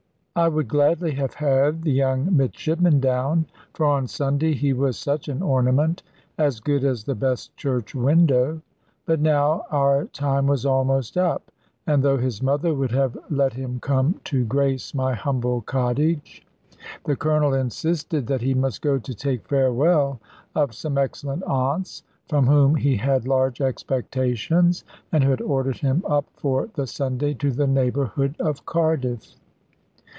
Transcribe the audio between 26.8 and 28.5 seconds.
Sunday to the neighbourhood